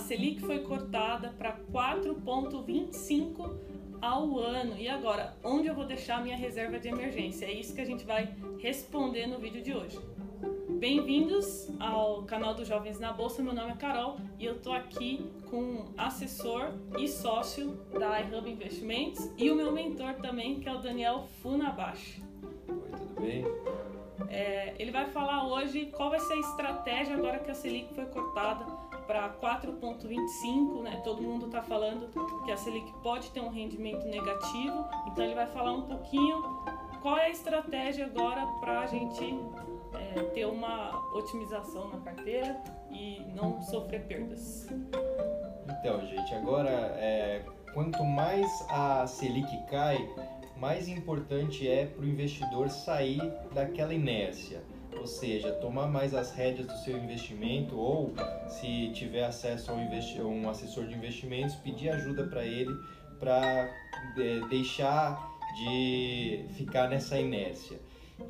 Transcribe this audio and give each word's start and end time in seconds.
Selic 0.00 0.40
foi 0.40 0.60
cortada 0.60 1.32
para 1.38 1.56
4,25 1.72 3.52
ao 4.00 4.38
ano. 4.38 4.76
E 4.78 4.88
agora, 4.88 5.36
onde 5.44 5.68
eu 5.68 5.74
vou 5.74 5.84
deixar 5.84 6.22
minha 6.22 6.36
reserva 6.36 6.78
de 6.78 6.88
emergência? 6.88 7.46
É 7.46 7.52
isso 7.52 7.74
que 7.74 7.80
a 7.80 7.84
gente 7.84 8.04
vai 8.04 8.34
responder 8.58 9.26
no 9.26 9.38
vídeo 9.38 9.62
de 9.62 9.74
hoje. 9.74 9.98
Bem-vindos 10.78 11.70
ao 11.78 12.22
canal 12.22 12.54
dos 12.54 12.66
Jovens 12.66 12.98
na 12.98 13.12
Bolsa. 13.12 13.42
Meu 13.42 13.52
nome 13.52 13.72
é 13.72 13.76
Carol 13.76 14.16
e 14.38 14.46
eu 14.46 14.58
tô 14.58 14.72
aqui 14.72 15.30
com 15.50 15.92
assessor 15.96 16.72
e 16.98 17.06
sócio 17.06 17.78
da 17.92 18.18
iHub 18.20 18.50
Investimentos 18.50 19.30
e 19.36 19.50
o 19.50 19.54
meu 19.54 19.70
mentor 19.70 20.14
também, 20.14 20.58
que 20.58 20.68
é 20.68 20.72
o 20.72 20.78
Daniel 20.78 21.28
Funabashi. 21.42 22.22
Oi, 22.66 22.90
tudo 22.96 23.20
bem? 23.20 23.44
É, 24.28 24.74
ele 24.78 24.90
vai 24.90 25.06
falar 25.10 25.46
hoje 25.46 25.86
qual 25.94 26.08
vai 26.08 26.20
ser 26.20 26.34
a 26.34 26.38
estratégia 26.38 27.14
agora 27.14 27.38
que 27.38 27.50
a 27.50 27.54
Selic 27.54 27.92
foi 27.94 28.06
cortada 28.06 28.89
para 29.10 29.28
4,25, 29.42 30.82
né? 30.82 31.00
Todo 31.02 31.20
mundo 31.20 31.46
está 31.46 31.60
falando 31.60 32.08
que 32.44 32.52
a 32.52 32.56
Selic 32.56 32.92
pode 33.02 33.28
ter 33.32 33.40
um 33.40 33.48
rendimento 33.48 34.06
negativo, 34.06 34.86
então 35.08 35.24
ele 35.24 35.34
vai 35.34 35.48
falar 35.48 35.72
um 35.72 35.82
pouquinho 35.82 36.40
qual 37.02 37.18
é 37.18 37.24
a 37.24 37.30
estratégia 37.30 38.06
agora 38.06 38.46
para 38.60 38.82
a 38.82 38.86
gente 38.86 39.36
é, 39.94 40.22
ter 40.32 40.44
uma 40.44 41.12
otimização 41.12 41.88
na 41.88 41.98
carteira 41.98 42.62
e 42.88 43.20
não 43.34 43.60
sofrer 43.62 44.06
perdas. 44.06 44.68
Então, 45.68 46.06
gente, 46.06 46.32
agora 46.32 46.70
é, 46.70 47.42
quanto 47.74 48.04
mais 48.04 48.46
a 48.70 49.08
Selic 49.08 49.50
cai, 49.66 50.08
mais 50.56 50.86
importante 50.86 51.66
é 51.66 51.84
para 51.84 52.04
o 52.04 52.08
investidor 52.08 52.70
sair 52.70 53.20
daquela 53.52 53.92
inércia, 53.92 54.62
ou 54.98 55.06
seja, 55.06 55.52
tomar 55.52 55.86
mais 55.86 56.14
as 56.14 56.32
rédeas 56.32 56.66
do 56.66 56.76
seu 56.78 56.96
investimento 56.96 57.78
ou, 57.78 58.12
se 58.48 58.90
tiver 58.92 59.24
acesso 59.24 59.70
a 59.70 59.74
um, 59.74 60.42
um 60.44 60.50
assessor 60.50 60.86
de 60.86 60.94
investimentos, 60.94 61.54
pedir 61.56 61.90
ajuda 61.90 62.24
para 62.24 62.44
ele 62.44 62.72
para 63.20 63.70
de, 64.14 64.40
deixar 64.48 65.30
de 65.54 66.46
ficar 66.54 66.88
nessa 66.88 67.18
inércia. 67.20 67.78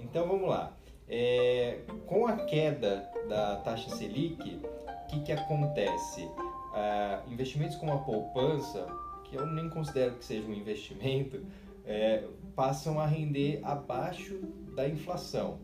Então 0.00 0.27
vamos 0.27 0.48
lá. 0.48 0.72
É, 1.08 1.80
com 2.06 2.27
a 2.27 2.36
queda 2.44 3.08
da 3.28 3.56
taxa 3.56 3.91
Selic, 3.91 4.41
o 4.42 5.06
que, 5.08 5.20
que 5.20 5.33
acontece? 5.33 6.28
Ah, 6.72 7.22
investimentos 7.28 7.77
como 7.77 7.92
a 7.92 7.98
poupança, 7.98 8.86
que 9.24 9.36
eu 9.36 9.47
nem 9.47 9.69
considero 9.69 10.14
que 10.17 10.24
seja 10.24 10.47
um 10.47 10.55
investimento, 10.55 11.45
é, 11.84 12.24
passam 12.55 13.00
a 13.00 13.06
render 13.06 13.61
abaixo 13.64 14.39
da 14.77 14.89
inflação. 14.89 15.58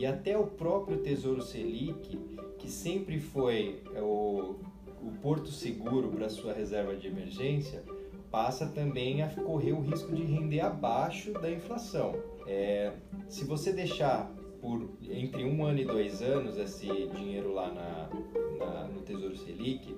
E 0.00 0.06
até 0.06 0.38
o 0.38 0.46
próprio 0.46 1.02
Tesouro 1.02 1.42
Selic, 1.42 2.18
que 2.58 2.70
sempre 2.70 3.20
foi 3.20 3.82
é, 3.94 4.00
o, 4.00 4.56
o 5.02 5.10
porto 5.20 5.48
seguro 5.48 6.08
para 6.08 6.30
sua 6.30 6.54
reserva 6.54 6.96
de 6.96 7.06
emergência, 7.06 7.84
passa 8.30 8.66
também 8.66 9.22
a 9.22 9.28
correr 9.28 9.72
o 9.72 9.82
risco 9.82 10.14
de 10.14 10.22
render 10.22 10.60
abaixo 10.60 11.34
da 11.34 11.50
inflação. 11.50 12.14
É, 12.46 12.94
se 13.28 13.44
você 13.44 13.74
deixar 13.74 14.32
por 14.62 14.88
entre 15.02 15.44
um 15.44 15.66
ano 15.66 15.80
e 15.80 15.84
dois 15.84 16.22
anos 16.22 16.56
esse 16.56 16.86
dinheiro 17.08 17.52
lá 17.52 17.70
na, 17.70 18.08
na 18.56 18.84
no 18.84 19.02
Tesouro 19.02 19.36
Selic, 19.36 19.94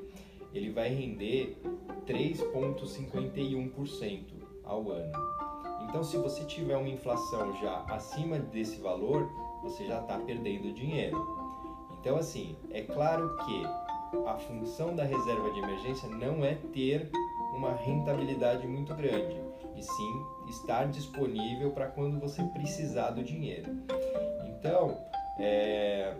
ele 0.52 0.70
vai 0.70 0.88
render 0.88 1.56
3,51% 2.08 4.24
ao 4.64 4.90
ano. 4.90 5.12
Então, 5.88 6.02
se 6.02 6.16
você 6.16 6.44
tiver 6.44 6.76
uma 6.76 6.88
inflação 6.88 7.54
já 7.60 7.84
acima 7.88 8.40
desse 8.40 8.80
valor, 8.80 9.30
você 9.62 9.86
já 9.86 10.00
está 10.00 10.18
perdendo 10.18 10.72
dinheiro. 10.72 11.16
Então, 12.00 12.16
assim, 12.16 12.56
é 12.70 12.82
claro 12.82 13.36
que 13.38 13.64
a 14.26 14.34
função 14.36 14.94
da 14.94 15.04
reserva 15.04 15.50
de 15.52 15.60
emergência 15.60 16.08
não 16.08 16.44
é 16.44 16.54
ter 16.72 17.10
uma 17.54 17.72
rentabilidade 17.74 18.66
muito 18.66 18.94
grande, 18.94 19.40
e 19.76 19.82
sim 19.82 20.26
estar 20.48 20.86
disponível 20.88 21.70
para 21.70 21.86
quando 21.86 22.18
você 22.18 22.42
precisar 22.44 23.10
do 23.10 23.22
dinheiro. 23.22 23.70
Então, 24.46 24.98
é... 25.38 26.14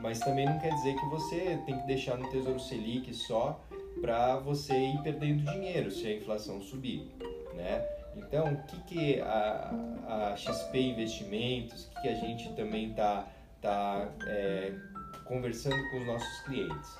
mas 0.00 0.20
também 0.20 0.46
não 0.46 0.58
quer 0.58 0.72
dizer 0.74 0.94
que 0.94 1.06
você 1.06 1.60
tem 1.66 1.78
que 1.78 1.86
deixar 1.86 2.16
no 2.16 2.28
Tesouro 2.30 2.60
Selic 2.60 3.12
só 3.14 3.60
para 4.00 4.36
você 4.36 4.74
ir 4.76 5.02
perdendo 5.02 5.50
dinheiro 5.50 5.90
se 5.90 6.06
a 6.06 6.14
inflação 6.14 6.60
subir, 6.60 7.10
né? 7.54 7.84
Então, 8.16 8.52
o 8.52 8.62
que, 8.64 8.82
que 8.82 9.20
a, 9.20 9.70
a 10.06 10.36
XP 10.36 10.80
Investimentos, 10.80 11.86
o 11.86 11.90
que, 11.90 12.00
que 12.02 12.08
a 12.08 12.14
gente 12.14 12.52
também 12.54 12.90
está 12.90 13.28
tá, 13.60 14.08
é, 14.26 14.72
conversando 15.24 15.76
com 15.90 15.98
os 16.00 16.06
nossos 16.06 16.40
clientes? 16.42 16.98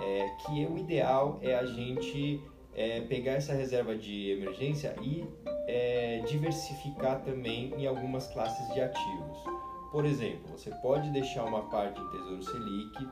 É, 0.00 0.28
que 0.44 0.66
o 0.66 0.76
ideal 0.78 1.38
é 1.42 1.54
a 1.54 1.64
gente 1.64 2.42
é, 2.74 3.00
pegar 3.02 3.32
essa 3.32 3.52
reserva 3.52 3.96
de 3.96 4.30
emergência 4.30 4.94
e 5.00 5.24
é, 5.66 6.22
diversificar 6.26 7.20
também 7.22 7.72
em 7.76 7.86
algumas 7.86 8.26
classes 8.28 8.66
de 8.74 8.80
ativos. 8.80 9.38
Por 9.92 10.04
exemplo, 10.04 10.50
você 10.50 10.70
pode 10.82 11.08
deixar 11.10 11.44
uma 11.44 11.62
parte 11.70 12.00
em 12.00 12.10
Tesouro 12.10 12.42
Selic, 12.42 13.08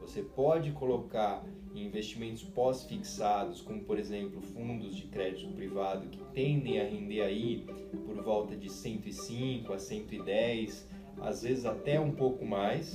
você 0.00 0.22
pode 0.22 0.72
colocar 0.72 1.44
em 1.74 1.84
investimentos 1.84 2.42
pós-fixados, 2.42 3.60
como 3.60 3.82
por 3.84 3.98
exemplo 3.98 4.40
fundos 4.40 4.96
de 4.96 5.02
crédito 5.08 5.52
privado 5.52 6.08
que 6.08 6.22
tendem 6.32 6.80
a 6.80 6.84
render 6.84 7.22
aí 7.22 7.66
por 8.06 8.16
volta 8.22 8.56
de 8.56 8.70
105 8.70 9.72
a 9.72 9.78
110, 9.78 10.88
às 11.20 11.42
vezes 11.42 11.66
até 11.66 12.00
um 12.00 12.12
pouco 12.12 12.44
mais 12.44 12.94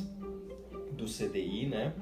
do 0.94 1.06
CDI, 1.06 1.67
né? 1.67 1.94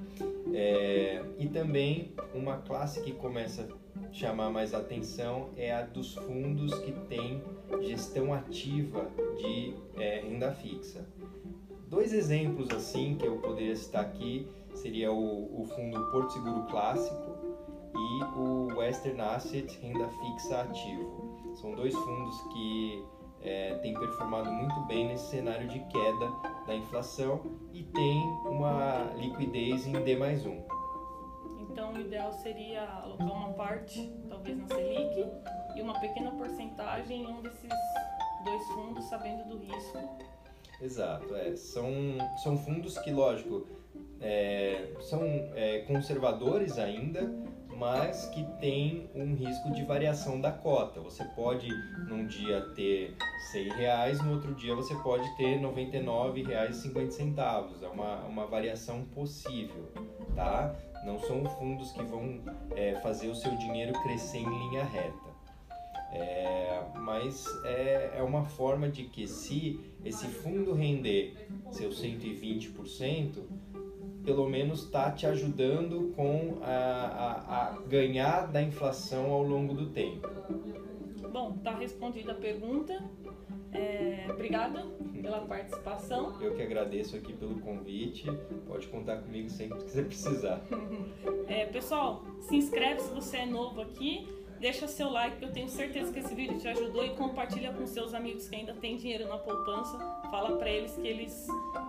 É, 0.54 1.24
e 1.38 1.48
também 1.48 2.12
uma 2.34 2.58
classe 2.58 3.02
que 3.02 3.12
começa 3.12 3.68
a 4.04 4.14
chamar 4.14 4.50
mais 4.50 4.74
atenção 4.74 5.50
é 5.56 5.72
a 5.72 5.84
dos 5.84 6.16
fundos 6.16 6.74
que 6.80 6.92
têm 7.08 7.42
gestão 7.82 8.34
ativa 8.34 9.10
de 9.38 9.74
é, 9.98 10.22
renda 10.22 10.52
fixa. 10.52 11.08
Dois 11.88 12.14
exemplos 12.14 12.70
assim 12.70 13.16
que 13.16 13.26
eu 13.26 13.38
poderia 13.38 13.76
citar 13.76 14.06
aqui 14.06 14.48
seria 14.82 15.12
o, 15.12 15.62
o 15.62 15.66
fundo 15.66 16.12
Porto 16.12 16.34
Seguro 16.34 16.64
Clássico 16.64 17.38
e 17.96 18.24
o 18.38 18.78
Western 18.78 19.20
Asset 19.22 19.78
Renda 19.80 20.08
Fixa 20.10 20.62
Ativo. 20.62 21.54
São 21.56 21.74
dois 21.74 21.94
fundos 21.94 22.42
que 22.54 23.06
é, 23.42 23.76
têm 23.76 23.94
performado 23.94 24.52
muito 24.52 24.80
bem 24.82 25.08
nesse 25.08 25.30
cenário 25.30 25.68
de 25.68 25.80
queda 25.80 26.32
da 26.66 26.76
inflação 26.76 27.42
e 27.74 27.84
tem 27.84 28.22
uma 28.46 29.12
liquidez 29.16 29.86
em 29.86 29.94
D 29.94 30.16
mais 30.16 30.46
1. 30.46 30.80
Então, 31.60 31.94
o 31.94 32.00
ideal 32.00 32.32
seria 32.34 32.84
alocar 32.84 33.32
uma 33.32 33.54
parte, 33.54 34.12
talvez 34.28 34.58
na 34.58 34.68
Selic, 34.68 35.26
e 35.76 35.82
uma 35.82 36.00
pequena 36.00 36.32
porcentagem 36.32 37.24
em 37.24 37.28
um 37.28 37.42
desses 37.42 37.70
dois 38.44 38.68
fundos, 38.70 39.06
sabendo 39.06 39.48
do 39.48 39.58
risco. 39.58 39.98
Exato, 40.82 41.36
é. 41.36 41.56
São, 41.56 41.92
são 42.44 42.58
fundos 42.58 42.98
que, 43.00 43.12
lógico, 43.12 43.68
é, 44.22 44.94
são 45.02 45.22
é, 45.56 45.80
conservadores 45.88 46.78
ainda, 46.78 47.30
mas 47.80 48.28
que 48.28 48.44
tem 48.60 49.10
um 49.16 49.34
risco 49.36 49.72
de 49.72 49.84
variação 49.86 50.42
da 50.42 50.52
cota. 50.52 51.00
Você 51.00 51.24
pode 51.24 51.70
num 52.08 52.28
dia 52.28 52.62
ter 52.76 53.16
100 53.52 53.70
reais, 53.70 54.22
no 54.22 54.34
outro 54.34 54.54
dia 54.54 54.76
você 54.76 54.94
pode 54.96 55.26
ter 55.38 55.58
R$ 55.58 55.62
99,50. 55.62 57.82
É 57.82 57.88
uma, 57.88 58.18
uma 58.26 58.46
variação 58.46 59.06
possível, 59.06 59.90
tá? 60.36 60.76
Não 61.06 61.18
são 61.20 61.46
fundos 61.46 61.94
que 61.94 62.04
vão 62.04 62.42
é, 62.76 62.96
fazer 62.96 63.30
o 63.30 63.36
seu 63.36 63.56
dinheiro 63.56 63.94
crescer 64.04 64.40
em 64.40 64.70
linha 64.70 64.84
reta. 64.84 65.29
É, 66.12 66.82
mas 66.96 67.46
é, 67.64 68.14
é 68.18 68.24
uma 68.24 68.44
forma 68.44 68.90
de 68.90 69.04
que 69.04 69.28
se 69.28 69.80
esse 70.04 70.28
fundo 70.28 70.74
render 70.74 71.48
seus 71.72 72.02
120%, 72.02 73.44
pelo 74.24 74.50
menos 74.50 74.84
está 74.84 75.12
te 75.12 75.26
ajudando 75.26 76.14
com 76.16 76.60
a, 76.62 76.68
a, 76.68 77.68
a, 77.68 77.82
ganhar 77.88 78.48
da 78.48 78.62
inflação 78.62 79.32
ao 79.32 79.44
longo 79.44 79.74
do 79.74 79.88
tempo. 79.88 80.28
Bom, 81.32 81.56
está 81.56 81.76
respondida 81.76 82.32
a 82.32 82.36
pergunta. 82.36 83.04
É, 83.72 84.26
obrigada 84.30 84.84
pela 85.22 85.42
participação. 85.42 86.42
Eu 86.42 86.56
que 86.56 86.62
agradeço 86.62 87.16
aqui 87.16 87.34
pelo 87.34 87.60
convite. 87.60 88.26
Pode 88.68 88.88
contar 88.88 89.18
comigo 89.18 89.50
sempre 89.50 89.78
que 89.78 89.92
você 89.92 90.04
precisar. 90.04 90.62
É, 91.48 91.66
pessoal, 91.66 92.24
se 92.42 92.56
inscreve 92.56 93.02
se 93.02 93.12
você 93.12 93.38
é 93.38 93.46
novo 93.48 93.82
aqui 93.82 94.28
deixa 94.60 94.88
seu 94.88 95.10
like, 95.10 95.38
que 95.38 95.46
eu 95.46 95.52
tenho 95.52 95.70
certeza 95.70 96.12
que 96.12 96.20
esse 96.20 96.36
vídeo 96.36 96.60
te 96.60 96.68
ajudou 96.68 97.06
e 97.06 97.16
compartilha 97.16 97.72
com 97.74 97.86
seus 97.88 98.14
amigos 98.14 98.48
que 98.48 98.56
ainda 98.56 98.74
têm 98.74 98.98
dinheiro 98.98 99.28
na 99.28 99.38
poupança. 99.38 99.98
Fala 100.30 100.58
para 100.58 100.70
eles 100.70 100.96
que 100.96 101.08
eles 101.08 101.48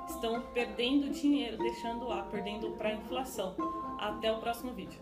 estão 0.08 0.40
perdendo 0.54 1.10
dinheiro, 1.10 1.58
deixando 1.58 2.06
lá, 2.06 2.22
perdendo 2.24 2.70
para 2.72 2.92
inflação. 2.92 3.54
Até 3.98 4.32
o 4.32 4.38
próximo 4.38 4.72
vídeo. 4.72 4.98